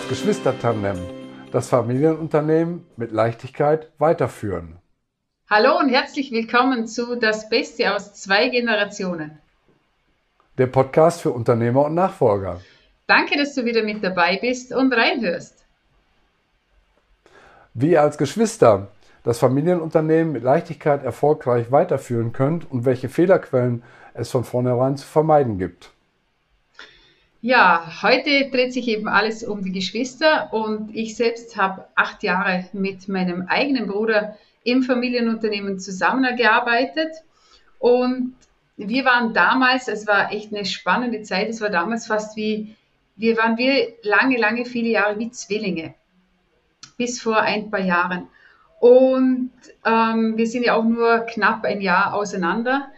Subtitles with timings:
[0.00, 0.96] als Geschwistertandem
[1.52, 4.78] das Familienunternehmen mit Leichtigkeit weiterführen.
[5.50, 9.38] Hallo und herzlich willkommen zu Das Beste aus zwei Generationen.
[10.56, 12.62] Der Podcast für Unternehmer und Nachfolger.
[13.08, 15.66] Danke, dass du wieder mit dabei bist und reinhörst.
[17.74, 18.88] Wie ihr als Geschwister
[19.22, 23.82] das Familienunternehmen mit Leichtigkeit erfolgreich weiterführen könnt und welche Fehlerquellen
[24.14, 25.90] es von vornherein zu vermeiden gibt.
[27.42, 32.66] Ja, heute dreht sich eben alles um die Geschwister und ich selbst habe acht Jahre
[32.74, 37.22] mit meinem eigenen Bruder im Familienunternehmen zusammengearbeitet
[37.78, 38.34] und
[38.76, 42.76] wir waren damals, es war echt eine spannende Zeit, es war damals fast wie,
[43.16, 45.94] wir waren wir lange, lange, viele Jahre wie Zwillinge,
[46.98, 48.28] bis vor ein paar Jahren.
[48.80, 49.50] Und
[49.86, 52.90] ähm, wir sind ja auch nur knapp ein Jahr auseinander.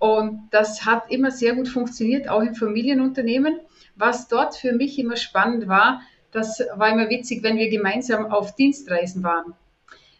[0.00, 3.60] Und das hat immer sehr gut funktioniert, auch im Familienunternehmen.
[3.96, 6.00] Was dort für mich immer spannend war,
[6.32, 9.54] das war immer witzig, wenn wir gemeinsam auf Dienstreisen waren.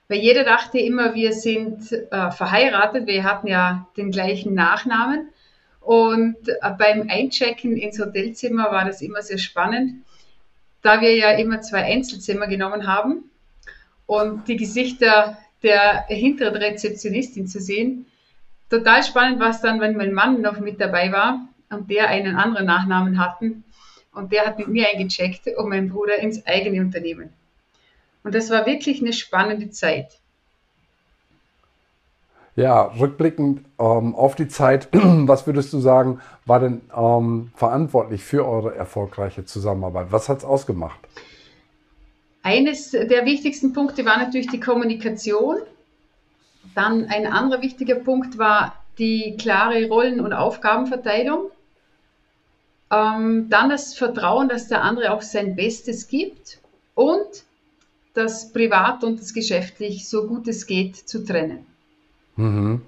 [0.07, 5.31] Weil jeder dachte immer, wir sind äh, verheiratet, wir hatten ja den gleichen Nachnamen.
[5.81, 10.05] Und äh, beim Einchecken ins Hotelzimmer war das immer sehr spannend,
[10.83, 13.31] da wir ja immer zwei Einzelzimmer genommen haben
[14.07, 18.07] und die Gesichter der hinteren Rezeptionistin zu sehen.
[18.71, 21.41] Total spannend war es dann, wenn mein Mann noch mit dabei war
[21.71, 23.65] und der einen anderen Nachnamen hatten
[24.15, 27.31] und der hat mit mir eingecheckt und mein Bruder ins eigene Unternehmen.
[28.23, 30.21] Und das war wirklich eine spannende Zeit.
[32.57, 38.47] Ja, rückblickend ähm, auf die Zeit, was würdest du sagen, war denn ähm, verantwortlich für
[38.47, 40.09] eure erfolgreiche Zusammenarbeit?
[40.11, 40.99] Was hat es ausgemacht?
[42.43, 45.57] Eines der wichtigsten Punkte war natürlich die Kommunikation.
[46.75, 51.51] Dann ein anderer wichtiger Punkt war die klare Rollen- und Aufgabenverteilung.
[52.93, 56.59] Ähm, dann das Vertrauen, dass der andere auch sein Bestes gibt
[56.95, 57.45] und
[58.15, 61.67] das Privat und das Geschäftlich so gut es geht zu trennen.
[62.37, 62.83] Mhm.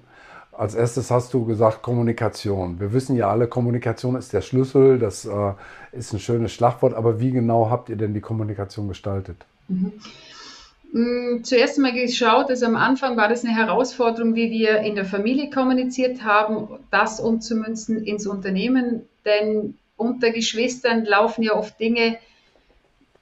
[0.51, 2.79] Als erstes hast du gesagt Kommunikation.
[2.79, 5.53] Wir wissen ja alle, Kommunikation ist der Schlüssel, das äh,
[5.93, 9.37] ist ein schönes Schlagwort, aber wie genau habt ihr denn die Kommunikation gestaltet?
[9.67, 9.93] Mhm.
[10.93, 15.05] Mm, zuerst einmal geschaut, also am Anfang war das eine Herausforderung, wie wir in der
[15.05, 22.19] Familie kommuniziert haben, das umzumünzen ins Unternehmen, denn unter Geschwistern laufen ja oft Dinge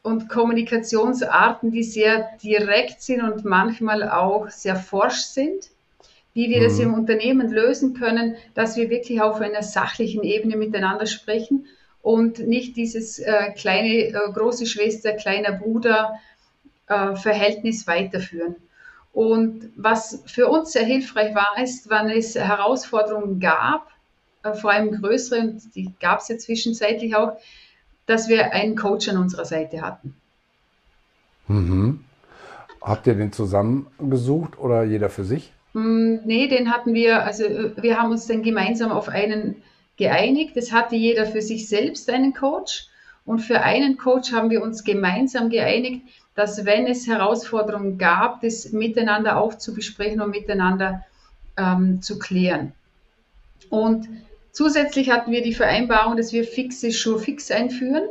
[0.04, 5.70] und Kommunikationsarten, die sehr direkt sind und manchmal auch sehr forsch sind.
[6.34, 6.64] Wie wir mhm.
[6.66, 11.68] das im Unternehmen lösen können, dass wir wirklich auf einer sachlichen Ebene miteinander sprechen
[12.02, 16.20] und nicht dieses äh, kleine, äh, große Schwester, kleiner Bruder
[16.92, 18.56] äh, Verhältnis weiterführen.
[19.14, 23.88] Und was für uns sehr hilfreich war, ist, wenn es Herausforderungen gab,
[24.44, 27.38] äh, vor allem größere, und die gab es ja zwischenzeitlich auch,
[28.06, 30.16] dass wir einen Coach an unserer Seite hatten.
[31.48, 32.04] Mhm.
[32.82, 35.54] Habt ihr den zusammengesucht oder jeder für sich?
[35.74, 37.44] Mm, nee, den hatten wir, also
[37.78, 39.62] wir haben uns dann gemeinsam auf einen
[39.98, 40.58] geeinigt.
[40.58, 42.88] Es hatte jeder für sich selbst einen Coach
[43.26, 46.02] und für einen Coach haben wir uns gemeinsam geeinigt,
[46.36, 51.04] dass wenn es Herausforderungen gab, das miteinander auch zu besprechen und miteinander
[51.58, 52.74] ähm, zu klären.
[53.70, 54.08] Und
[54.52, 58.10] Zusätzlich hatten wir die Vereinbarung, dass wir fixe Schurfix einführen,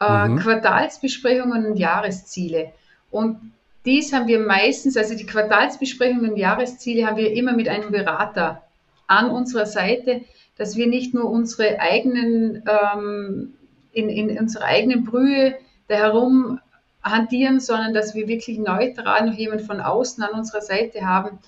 [0.00, 0.38] äh, mhm.
[0.38, 2.72] Quartalsbesprechungen und Jahresziele.
[3.10, 3.52] Und
[3.84, 8.62] dies haben wir meistens, also die Quartalsbesprechungen und Jahresziele haben wir immer mit einem Berater
[9.06, 10.22] an unserer Seite,
[10.56, 13.52] dass wir nicht nur unsere eigenen, ähm,
[13.92, 15.56] in, in unserer eigenen Brühe
[15.88, 16.60] da herum
[17.02, 21.38] hantieren, sondern dass wir wirklich neutral noch jemand von außen an unserer Seite haben,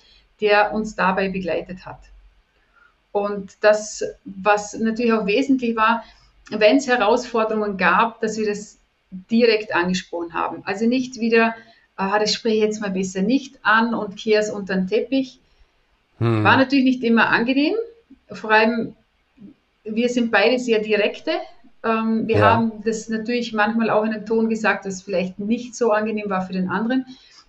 [0.41, 1.99] der uns dabei begleitet hat.
[3.11, 6.03] Und das, was natürlich auch wesentlich war,
[6.49, 8.77] wenn es Herausforderungen gab, dass wir das
[9.31, 10.61] direkt angesprochen haben.
[10.65, 11.55] Also nicht wieder,
[11.95, 15.39] ah, das spreche ich jetzt mal besser nicht an und kehre es unter den Teppich.
[16.19, 16.43] Hm.
[16.43, 17.75] War natürlich nicht immer angenehm.
[18.31, 18.95] Vor allem,
[19.83, 21.31] wir sind beide sehr direkte.
[21.85, 22.53] Ähm, wir ja.
[22.53, 26.41] haben das natürlich manchmal auch in einem Ton gesagt, das vielleicht nicht so angenehm war
[26.41, 27.05] für den anderen.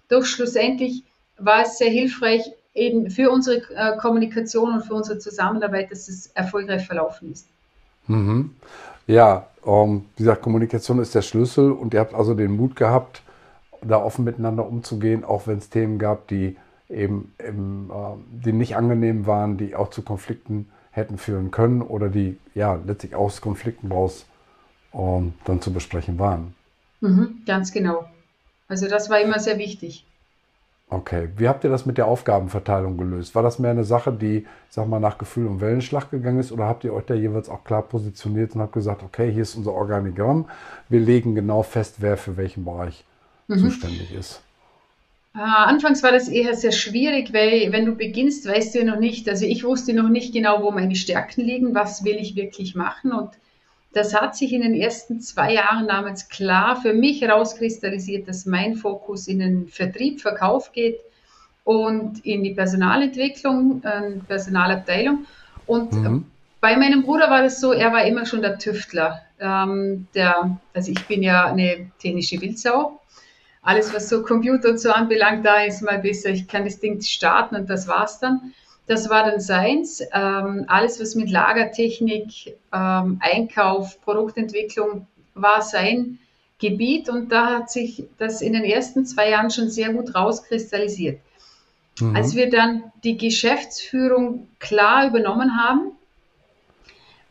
[0.09, 1.03] Doch schlussendlich
[1.39, 2.43] war es sehr hilfreich,
[2.75, 7.49] eben für unsere äh, Kommunikation und für unsere Zusammenarbeit, dass es erfolgreich verlaufen ist.
[8.07, 8.55] Mhm.
[9.07, 13.23] Ja, ähm, wie gesagt, Kommunikation ist der Schlüssel und ihr habt also den Mut gehabt,
[13.83, 16.57] da offen miteinander umzugehen, auch wenn es Themen gab, die
[16.91, 22.09] eben, eben äh, die nicht angenehm waren, die auch zu Konflikten hätten führen können oder
[22.09, 24.25] die ja letztlich aus Konflikten raus
[24.95, 26.55] ähm, dann zu besprechen waren.
[27.01, 28.07] Mhm, ganz genau.
[28.67, 30.07] Also das war immer sehr wichtig.
[30.89, 33.35] Okay, wie habt ihr das mit der Aufgabenverteilung gelöst?
[33.35, 36.67] War das mehr eine Sache, die, sag mal, nach Gefühl und Wellenschlag gegangen ist oder
[36.67, 39.73] habt ihr euch da jeweils auch klar positioniert und habt gesagt, okay, hier ist unser
[39.73, 40.49] Organigramm,
[40.89, 43.05] wir legen genau fest, wer für welchen Bereich
[43.49, 43.59] mhm.
[43.59, 44.43] zuständig ist?
[45.37, 48.99] Äh, anfangs war das eher sehr schwierig, weil wenn du beginnst, weißt du ja noch
[48.99, 52.75] nicht, also ich wusste noch nicht genau, wo meine Stärken liegen, was will ich wirklich
[52.75, 53.31] machen und
[53.93, 58.77] das hat sich in den ersten zwei Jahren damals klar für mich herauskristallisiert, dass mein
[58.77, 61.01] Fokus in den Vertrieb, Verkauf geht
[61.65, 65.25] und in die Personalentwicklung, äh, Personalabteilung.
[65.67, 66.27] Und mhm.
[66.61, 69.23] bei meinem Bruder war das so, er war immer schon der Tüftler.
[69.41, 73.01] Ähm, der, also ich bin ja eine technische Wildsau.
[73.67, 77.01] Alles, was so Computer und so anbelangt, da ist mal besser, ich kann das Ding
[77.01, 78.55] starten und das war's dann.
[78.87, 80.01] Das war dann seins.
[80.13, 86.21] Ähm, alles, was mit Lagertechnik, ähm, Einkauf, Produktentwicklung war sein
[86.61, 91.19] Gebiet und da hat sich das in den ersten zwei Jahren schon sehr gut rauskristallisiert.
[92.01, 92.15] Mhm.
[92.15, 95.91] Als wir dann die Geschäftsführung klar übernommen haben,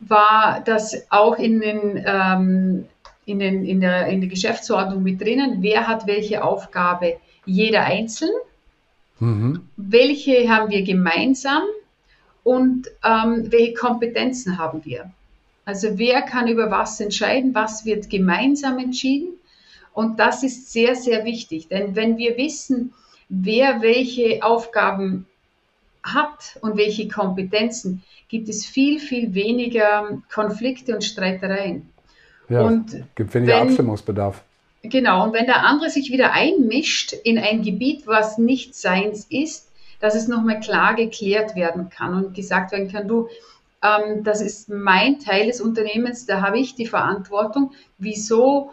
[0.00, 2.84] war das auch in, den, ähm,
[3.26, 8.30] in, den, in, der, in der Geschäftsordnung mit drinnen, wer hat welche Aufgabe, jeder einzeln.
[9.18, 9.68] Mhm.
[9.76, 11.62] Welche haben wir gemeinsam
[12.44, 15.10] und ähm, welche Kompetenzen haben wir?
[15.64, 19.34] Also wer kann über was entscheiden, was wird gemeinsam entschieden?
[19.92, 22.92] Und das ist sehr, sehr wichtig, denn wenn wir wissen,
[23.28, 25.26] wer welche Aufgaben
[26.02, 31.88] hat und welche Kompetenzen, gibt es viel, viel weniger Konflikte und Streitereien.
[32.48, 34.42] Ja, und gibt weniger wenn, Abstimmungsbedarf.
[34.82, 39.70] Genau, und wenn der andere sich wieder einmischt in ein Gebiet, was nicht seins ist,
[40.00, 43.28] dass es nochmal klar geklärt werden kann und gesagt werden kann, du,
[43.82, 47.72] ähm, das ist mein Teil des Unternehmens, da habe ich die Verantwortung.
[47.98, 48.70] Wieso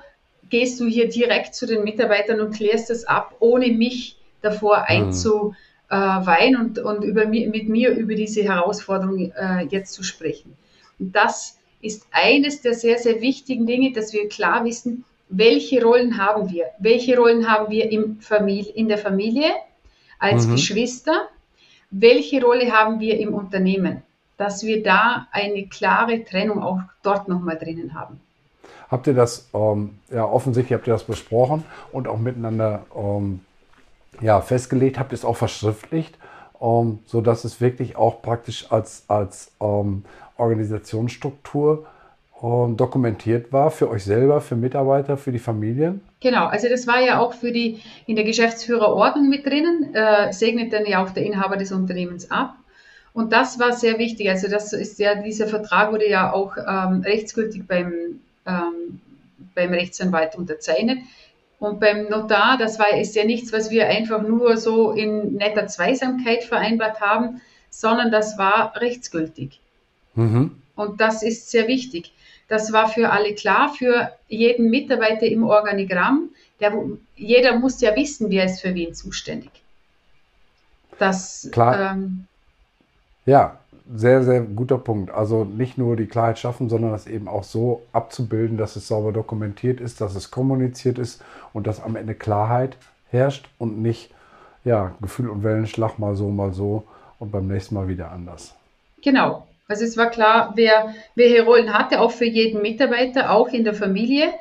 [0.50, 4.86] gehst du hier direkt zu den Mitarbeitern und klärst das ab, ohne mich davor mhm.
[4.88, 10.56] einzuweihen und, und über, mit mir über diese Herausforderung äh, jetzt zu sprechen?
[11.00, 16.18] Und das ist eines der sehr, sehr wichtigen Dinge, dass wir klar wissen, welche Rollen
[16.18, 16.66] haben wir?
[16.80, 19.52] Welche Rollen haben wir im Familie, in der Familie
[20.20, 20.52] als mhm.
[20.54, 21.28] Geschwister?
[21.90, 24.04] Welche Rolle haben wir im Unternehmen?
[24.38, 28.20] Dass wir da eine klare Trennung auch dort nochmal drinnen haben.
[28.90, 33.40] Habt ihr das, ähm, ja, offensichtlich habt ihr das besprochen und auch miteinander ähm,
[34.22, 36.18] ja, festgelegt, habt ihr es auch verschriftlicht,
[36.62, 40.06] ähm, sodass es wirklich auch praktisch als, als ähm,
[40.38, 41.86] Organisationsstruktur
[42.76, 46.02] dokumentiert war für euch selber, für Mitarbeiter, für die Familien?
[46.20, 50.74] Genau, also das war ja auch für die in der Geschäftsführerordnung mit drinnen, äh, segnet
[50.74, 52.56] dann ja auch der Inhaber des Unternehmens ab.
[53.14, 54.30] Und das war sehr wichtig.
[54.30, 59.00] Also das ist ja, dieser Vertrag wurde ja auch ähm, rechtsgültig beim, ähm,
[59.56, 60.98] beim Rechtsanwalt unterzeichnet.
[61.60, 65.68] Und beim Notar, das war, ist ja nichts, was wir einfach nur so in netter
[65.68, 67.40] Zweisamkeit vereinbart haben,
[67.70, 69.62] sondern das war rechtsgültig.
[70.16, 70.52] Mhm.
[70.76, 72.14] Und das ist sehr wichtig.
[72.48, 76.30] Das war für alle klar, für jeden Mitarbeiter im Organigramm.
[76.60, 76.74] Der,
[77.16, 79.52] jeder muss ja wissen, wer ist für wen zuständig.
[81.00, 81.94] Das, klar.
[81.94, 82.26] Ähm,
[83.26, 83.60] ja,
[83.92, 85.12] sehr, sehr guter Punkt.
[85.12, 89.12] Also nicht nur die Klarheit schaffen, sondern das eben auch so abzubilden, dass es sauber
[89.12, 91.22] dokumentiert ist, dass es kommuniziert ist
[91.54, 92.78] und dass am Ende Klarheit
[93.10, 94.12] herrscht und nicht
[94.64, 96.86] ja, Gefühl und Wellenschlag mal so, mal so
[97.20, 98.56] und beim nächsten Mal wieder anders.
[99.02, 99.48] Genau.
[99.68, 103.74] Also es war klar, wer welche Rollen hatte, auch für jeden Mitarbeiter, auch in der
[103.74, 104.34] Familie,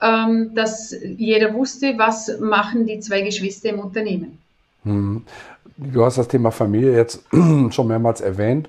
[0.00, 4.38] ähm, dass jeder wusste, was machen die zwei Geschwister im Unternehmen.
[4.84, 5.24] Hm.
[5.76, 7.24] Du hast das Thema Familie jetzt
[7.70, 8.68] schon mehrmals erwähnt.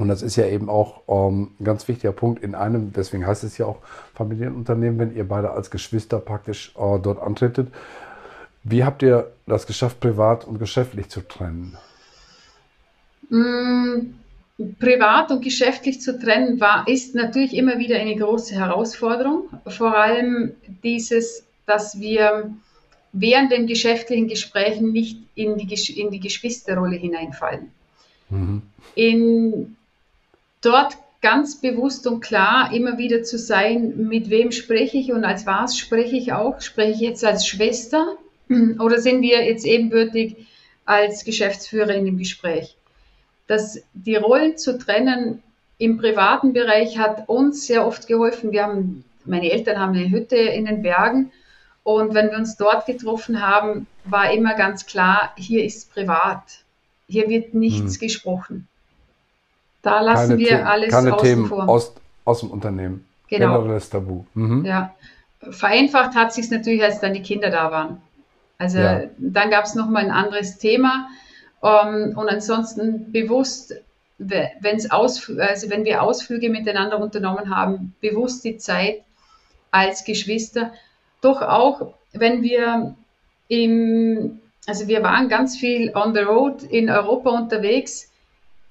[0.00, 3.44] Und das ist ja eben auch ähm, ein ganz wichtiger Punkt in einem, deswegen heißt
[3.44, 3.80] es ja auch
[4.14, 7.68] Familienunternehmen, wenn ihr beide als Geschwister praktisch äh, dort antretet.
[8.62, 11.76] Wie habt ihr das geschafft, privat und geschäftlich zu trennen?
[13.28, 14.14] Hm,
[14.78, 19.48] privat und geschäftlich zu trennen war, ist natürlich immer wieder eine große Herausforderung.
[19.66, 20.52] Vor allem
[20.82, 22.50] dieses, dass wir
[23.12, 27.70] während den geschäftlichen Gesprächen nicht in die, in die Geschwisterrolle hineinfallen.
[28.28, 28.62] Mhm.
[28.94, 29.76] In,
[30.60, 35.46] dort ganz bewusst und klar immer wieder zu sein, mit wem spreche ich und als
[35.46, 36.60] was spreche ich auch.
[36.60, 38.16] Spreche ich jetzt als Schwester
[38.78, 40.36] oder sind wir jetzt ebenbürtig
[40.84, 42.76] als Geschäftsführer in dem Gespräch?
[43.50, 45.42] Dass die Rollen zu trennen
[45.76, 48.52] im privaten Bereich hat uns sehr oft geholfen.
[48.52, 51.32] Wir haben, meine Eltern haben eine Hütte in den Bergen
[51.82, 56.62] und wenn wir uns dort getroffen haben, war immer ganz klar, hier ist privat.
[57.08, 58.00] Hier wird nichts hm.
[58.00, 58.68] gesprochen.
[59.82, 61.68] Da lassen keine wir The alles keine außen Themen vor.
[61.68, 61.92] Aus,
[62.24, 63.04] aus dem Unternehmen.
[63.26, 63.58] Genau.
[63.58, 64.24] Generelles Tabu.
[64.34, 64.64] Mhm.
[64.64, 64.94] Ja.
[65.50, 68.00] Vereinfacht hat sich es natürlich, als dann die Kinder da waren.
[68.58, 69.02] Also ja.
[69.18, 71.08] dann gab es nochmal ein anderes Thema.
[71.62, 73.74] Ähm, und ansonsten bewusst,
[74.18, 79.02] wenn's Ausf also wenn wir Ausflüge miteinander unternommen haben, bewusst die Zeit
[79.70, 80.72] als Geschwister.
[81.20, 82.94] Doch auch, wenn wir
[83.48, 88.10] im, also wir waren ganz viel on the road in Europa unterwegs,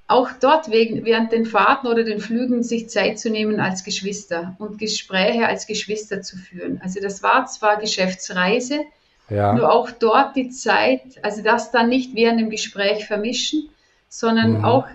[0.08, 4.56] auch dort wegen, während den Fahrten oder den Flügen sich Zeit zu nehmen als Geschwister
[4.58, 6.82] und Gespräche als Geschwister zu führen.
[6.84, 8.86] Also das war zwar Geschäftsreise,
[9.30, 9.54] ja.
[9.54, 13.70] nur auch dort die Zeit, also das dann nicht während dem Gespräch vermischen,
[14.10, 14.66] sondern mhm.
[14.66, 14.88] auch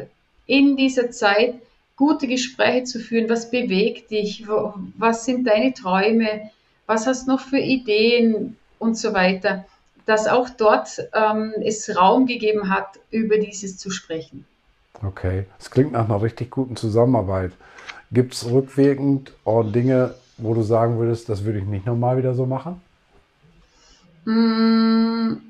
[0.46, 1.54] in dieser Zeit
[1.96, 3.28] gute Gespräche zu führen.
[3.28, 4.44] Was bewegt dich?
[4.98, 6.50] Was sind deine Träume?
[6.86, 9.64] Was hast du noch für Ideen und so weiter?
[10.06, 14.44] Dass auch dort ähm, es Raum gegeben hat, über dieses zu sprechen.
[15.02, 17.52] Okay, es klingt nach einer richtig guten Zusammenarbeit.
[18.12, 19.32] Gibt es rückwirkend
[19.74, 22.80] Dinge, wo du sagen würdest, das würde ich nicht nochmal wieder so machen?
[24.25, 25.40] Hm,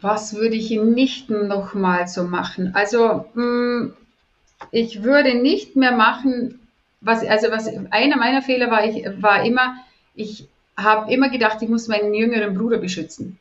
[0.00, 2.74] was würde ich nicht nochmal so machen?
[2.74, 3.94] Also, hm,
[4.70, 6.60] ich würde nicht mehr machen,
[7.00, 9.76] was, also was, einer meiner Fehler war, ich, war immer,
[10.14, 13.38] ich habe immer gedacht, ich muss meinen jüngeren Bruder beschützen.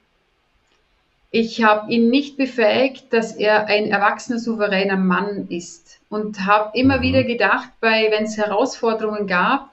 [1.29, 5.99] Ich habe ihn nicht befähigt, dass er ein erwachsener, souveräner Mann ist.
[6.09, 7.01] Und habe immer mhm.
[7.01, 9.71] wieder gedacht, wenn es Herausforderungen gab,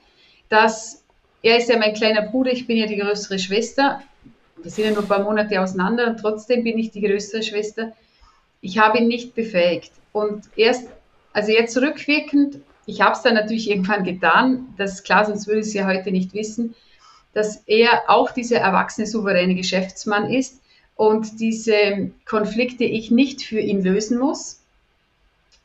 [0.49, 1.04] dass
[1.45, 4.03] er ist ja mein kleiner Bruder, ich bin ja die größere Schwester.
[4.63, 7.93] Wir sind ja nur ein paar Monate auseinander und trotzdem bin ich die größere Schwester.
[8.63, 9.93] Ich habe ihn nicht befähigt.
[10.13, 10.89] Und erst,
[11.35, 15.61] also jetzt rückwirkend, ich habe es dann natürlich irgendwann getan, das ist klar, sonst würde
[15.61, 16.75] ich es ja heute nicht wissen,
[17.35, 20.63] dass er auch dieser erwachsene, souveräne Geschäftsmann ist
[20.97, 24.63] und diese Konflikte ich nicht für ihn lösen muss,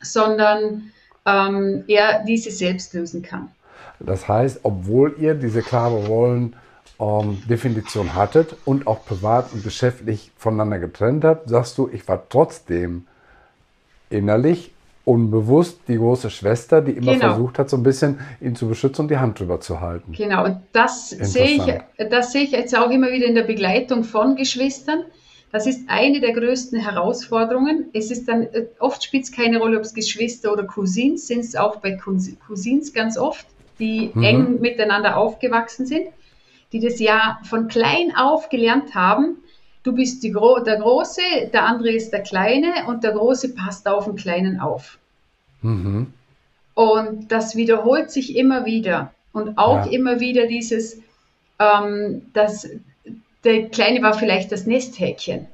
[0.02, 0.92] sondern
[1.24, 3.50] ähm, er diese selbst lösen kann.
[4.00, 6.06] Das heißt, obwohl ihr diese klare
[6.98, 12.28] Rollendefinition ähm, hattet und auch privat und geschäftlich voneinander getrennt habt, sagst du, ich war
[12.28, 13.06] trotzdem
[14.08, 14.72] innerlich
[15.04, 17.28] unbewusst die große Schwester, die immer genau.
[17.28, 20.12] versucht hat, so ein bisschen ihn zu beschützen und die Hand drüber zu halten.
[20.12, 21.62] Genau, und das sehe ich,
[22.10, 25.04] das sehe ich jetzt auch immer wieder in der Begleitung von Geschwistern.
[25.52, 27.86] Das ist eine der größten Herausforderungen.
[27.92, 31.40] Es ist dann, äh, oft spielt es keine Rolle, ob es Geschwister oder Cousins sind,
[31.40, 31.98] es auch bei
[32.46, 33.46] Cousins ganz oft,
[33.80, 34.22] die mhm.
[34.22, 36.06] eng miteinander aufgewachsen sind,
[36.72, 39.38] die das ja von klein auf gelernt haben,
[39.82, 44.04] du bist Gro der Große, der andere ist der Kleine und der Große passt auf
[44.04, 44.98] den Kleinen auf.
[45.62, 46.12] Mhm.
[46.74, 49.12] Und das wiederholt sich immer wieder.
[49.32, 49.92] Und auch ja.
[49.92, 51.00] immer wieder dieses,
[51.58, 52.68] ähm, dass
[53.44, 55.46] der Kleine war vielleicht das Nesthäkchen.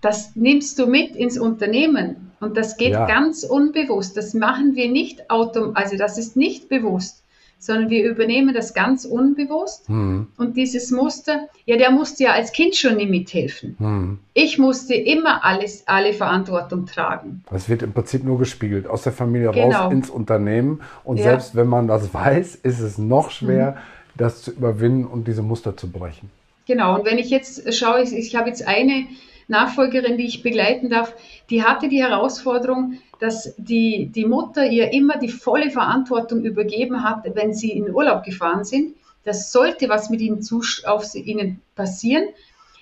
[0.00, 3.06] Das nimmst du mit ins Unternehmen und das geht ja.
[3.06, 4.16] ganz unbewusst.
[4.16, 7.22] Das machen wir nicht automatisch, also das ist nicht bewusst,
[7.58, 9.90] sondern wir übernehmen das ganz unbewusst.
[9.90, 10.28] Mhm.
[10.38, 13.76] Und dieses Muster, ja, der musste ja als Kind schon nie mithelfen.
[13.78, 14.18] Mhm.
[14.32, 17.44] Ich musste immer alles, alle Verantwortung tragen.
[17.50, 19.82] Das wird im Prinzip nur gespiegelt, aus der Familie genau.
[19.82, 20.80] raus ins Unternehmen.
[21.04, 21.24] Und ja.
[21.24, 23.72] selbst wenn man das weiß, ist es noch schwer.
[23.72, 26.30] Mhm das zu überwinden und diese Muster zu brechen.
[26.66, 29.06] Genau, und wenn ich jetzt schaue, ich, ich habe jetzt eine
[29.50, 31.14] Nachfolgerin, die ich begleiten darf,
[31.50, 37.24] die hatte die Herausforderung, dass die, die Mutter ihr immer die volle Verantwortung übergeben hat,
[37.34, 38.94] wenn sie in Urlaub gefahren sind.
[39.24, 42.28] Das sollte was mit ihnen, zu, auf ihnen passieren,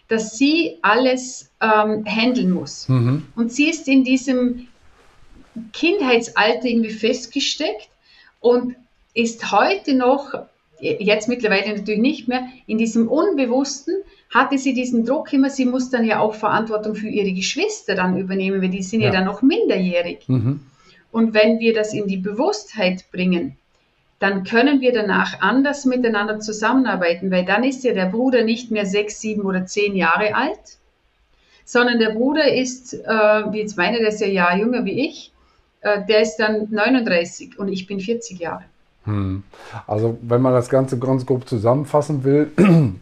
[0.07, 2.89] dass sie alles ähm, handeln muss.
[2.89, 3.27] Mhm.
[3.35, 4.69] Und sie ist in diesem
[5.73, 7.89] Kindheitsalter irgendwie festgesteckt
[8.41, 8.77] und
[9.15, 10.35] ist heute noch
[10.81, 13.95] jetzt mittlerweile natürlich nicht mehr, in diesem Unbewussten
[14.31, 18.19] hatte sie diesen Druck immer, sie muss dann ja auch Verantwortung für ihre Geschwister dann
[18.19, 20.29] übernehmen, weil die sind ja, ja dann noch minderjährig.
[20.29, 20.61] Mhm.
[21.11, 23.57] Und wenn wir das in die Bewusstheit bringen,
[24.19, 28.85] dann können wir danach anders miteinander zusammenarbeiten, weil dann ist ja der Bruder nicht mehr
[28.85, 30.79] sechs, sieben oder zehn Jahre alt,
[31.65, 35.07] sondern der Bruder ist, äh, wie jetzt meine, der ist ja ein Jahr jünger wie
[35.07, 35.33] ich,
[35.83, 38.65] äh, der ist dann 39 und ich bin 40 Jahre.
[39.05, 39.45] Hm.
[39.87, 42.51] Also wenn man das Ganze ganz grob zusammenfassen will,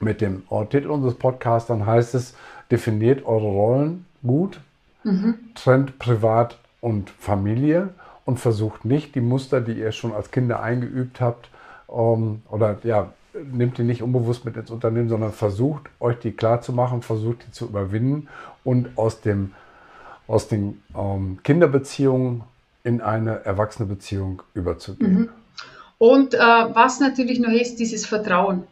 [0.00, 2.34] mit dem Titel unseres Podcasts, dann heißt es,
[2.70, 4.60] definiert eure Rollen gut,
[5.04, 5.34] mhm.
[5.54, 7.90] trennt Privat und Familie
[8.24, 11.48] und versucht nicht die Muster, die ihr schon als Kinder eingeübt habt,
[11.88, 13.12] ähm, oder ja,
[13.52, 17.46] nehmt die nicht unbewusst mit ins Unternehmen, sondern versucht euch die klar zu machen, versucht
[17.46, 18.28] die zu überwinden
[18.64, 19.52] und aus, dem,
[20.26, 22.42] aus den ähm, Kinderbeziehungen
[22.82, 25.20] in eine erwachsene Beziehung überzugehen.
[25.20, 25.28] Mhm.
[25.98, 28.64] Und äh, was natürlich noch ist, dieses Vertrauen.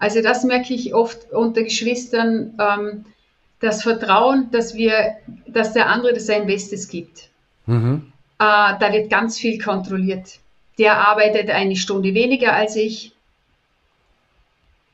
[0.00, 3.04] Also das merke ich oft unter Geschwistern, ähm,
[3.60, 5.16] das Vertrauen, dass wir,
[5.46, 7.28] dass der andere sein Bestes gibt.
[7.66, 8.10] Mhm.
[8.38, 10.38] Äh, da wird ganz viel kontrolliert.
[10.78, 13.12] Der arbeitet eine Stunde weniger als ich.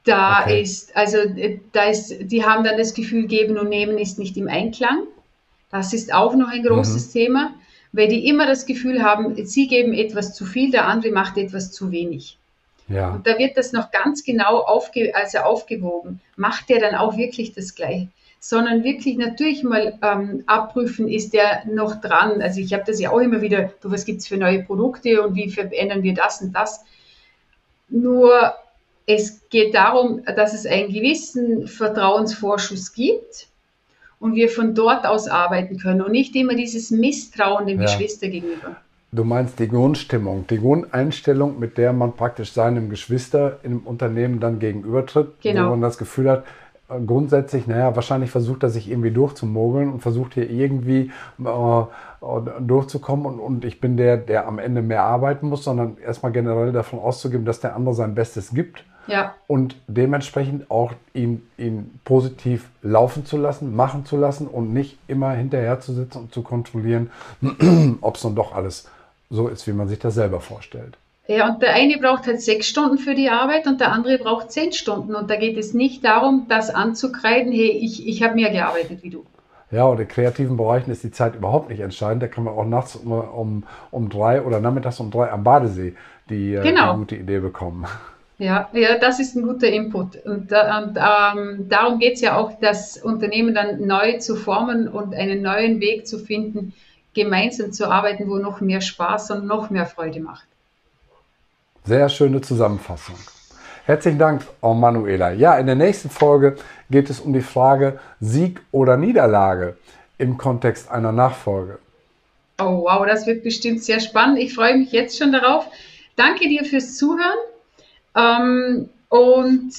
[0.05, 0.61] Da okay.
[0.61, 4.37] ist, also äh, da ist, die haben dann das Gefühl, geben und nehmen ist nicht
[4.37, 5.05] im Einklang.
[5.71, 7.13] Das ist auch noch ein großes mhm.
[7.13, 7.55] Thema,
[7.93, 11.71] weil die immer das Gefühl haben, sie geben etwas zu viel, der andere macht etwas
[11.71, 12.39] zu wenig.
[12.88, 13.14] Ja.
[13.14, 16.21] Und da wird das noch ganz genau aufge also aufgewogen.
[16.37, 18.09] Macht der dann auch wirklich das Gleiche?
[18.38, 22.40] Sondern wirklich natürlich mal ähm, abprüfen, ist der noch dran?
[22.43, 25.23] Also ich habe das ja auch immer wieder, du, was gibt es für neue Produkte
[25.23, 26.85] und wie verändern wir das und das?
[27.88, 28.55] Nur
[29.07, 33.49] es geht darum, dass es einen gewissen Vertrauensvorschuss gibt
[34.21, 37.87] und wir von dort aus arbeiten können und nicht immer dieses Misstrauen dem ja.
[37.87, 38.76] Geschwister gegenüber.
[39.13, 44.59] Du meinst die Grundstimmung, die Grundeinstellung, mit der man praktisch seinem Geschwister im Unternehmen dann
[44.59, 45.67] gegenübertritt, genau.
[45.67, 46.45] wo man das Gefühl hat,
[46.89, 51.83] äh, grundsätzlich, naja, wahrscheinlich versucht er sich irgendwie durchzumogeln und versucht hier irgendwie äh,
[52.61, 56.73] durchzukommen und, und ich bin der, der am Ende mehr arbeiten muss, sondern erstmal generell
[56.73, 59.35] davon auszugeben, dass der andere sein Bestes gibt ja.
[59.47, 65.33] Und dementsprechend auch ihn, ihn positiv laufen zu lassen, machen zu lassen und nicht immer
[65.33, 67.11] hinterher zu sitzen und zu kontrollieren,
[68.01, 68.89] ob es nun doch alles
[69.31, 70.97] so ist, wie man sich das selber vorstellt.
[71.29, 74.53] Ja, und der eine braucht halt sechs Stunden für die Arbeit und der andere braucht
[74.53, 75.17] zehn Stunden.
[75.17, 79.11] Und da geht es nicht darum, das anzukreiden, hey, ich, ich habe mehr gearbeitet wie
[79.11, 79.25] du.
[79.73, 82.23] Ja, und in kreativen Bereichen ist die Zeit überhaupt nicht entscheidend.
[82.23, 85.95] Da kann man auch nachts um, um, um drei oder nachmittags um drei am Badesee
[86.31, 86.93] die, äh, genau.
[86.93, 87.87] die gute Idee bekommen.
[88.38, 90.16] Ja, ja, das ist ein guter Input.
[90.26, 95.14] Und, und ähm, darum geht es ja auch, das Unternehmen dann neu zu formen und
[95.14, 96.75] einen neuen Weg zu finden,
[97.14, 100.47] gemeinsam zu arbeiten, wo noch mehr Spaß und noch mehr Freude macht.
[101.85, 103.16] Sehr schöne Zusammenfassung.
[103.87, 105.31] Herzlichen Dank, oh Manuela.
[105.31, 106.57] Ja, in der nächsten Folge
[106.90, 109.76] geht es um die Frage Sieg oder Niederlage
[110.19, 111.78] im Kontext einer Nachfolge.
[112.59, 114.38] Oh, wow, das wird bestimmt sehr spannend.
[114.38, 115.66] Ich freue mich jetzt schon darauf.
[116.16, 117.38] Danke dir fürs Zuhören.
[118.17, 119.73] Ähm, und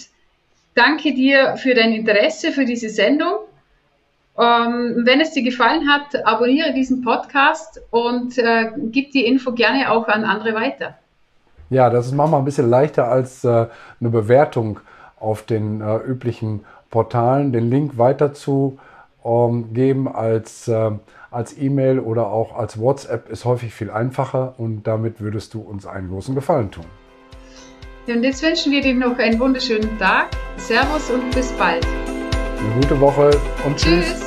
[0.75, 3.39] danke dir für dein Interesse für diese Sendung.
[4.38, 9.91] Ähm, wenn es dir gefallen hat, abonniere diesen Podcast und äh, gib die Info gerne
[9.91, 10.95] auch an andere weiter.
[11.69, 13.67] Ja, das ist manchmal ein bisschen leichter als äh,
[14.00, 14.80] eine Bewertung
[15.19, 17.52] auf den äh, üblichen Portalen.
[17.52, 18.78] Den Link weiterzugeben
[19.26, 20.91] ähm, als, äh,
[21.32, 25.88] als E-Mail oder auch als WhatsApp ist häufig viel einfacher und damit würdest du uns
[25.88, 26.86] einen großen Gefallen tun.
[28.08, 30.30] Und jetzt wünschen wir dir noch einen wunderschönen Tag.
[30.56, 31.86] Servus und bis bald.
[31.86, 33.30] Eine gute Woche
[33.65, 34.06] und tschüss.
[34.06, 34.26] tschüss.